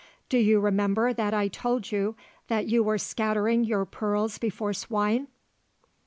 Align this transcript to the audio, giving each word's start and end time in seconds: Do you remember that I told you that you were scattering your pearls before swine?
Do 0.29 0.39
you 0.39 0.59
remember 0.59 1.13
that 1.13 1.31
I 1.31 1.47
told 1.47 1.91
you 1.91 2.15
that 2.47 2.65
you 2.65 2.81
were 2.81 2.97
scattering 2.97 3.63
your 3.63 3.85
pearls 3.85 4.39
before 4.39 4.73
swine? 4.73 5.27